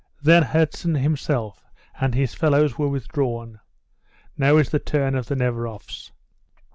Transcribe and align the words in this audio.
Then 0.19 0.41
Herzen 0.41 0.95
himself 0.95 1.63
and 1.99 2.15
his 2.15 2.33
fellows 2.33 2.75
were 2.75 2.87
withdrawn; 2.87 3.59
now 4.35 4.57
is 4.57 4.71
the 4.71 4.79
turn 4.79 5.13
of 5.13 5.27
the 5.27 5.35
Neveroffs." 5.35 6.09